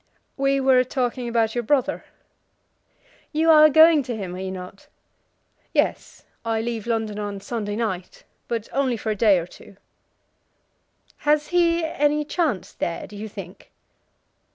[0.35, 2.05] "We were talking about your brother."
[3.31, 4.87] "You are going to him, are you not?"
[5.75, 9.77] "Yes; I leave London on Sunday night; but only for a day or two."
[11.17, 13.69] "Has he any chance there, do you think?"